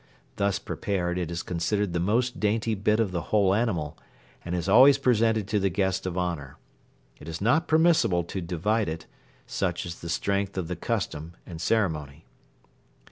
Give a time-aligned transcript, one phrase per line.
[0.37, 3.95] Thus prepared it is considered the most dainty bit of the whole animal
[4.43, 6.57] and is always presented to the guest of honor.
[7.19, 9.05] It is not permissible to divide it,
[9.45, 12.25] such is the strength of the custom and ceremony.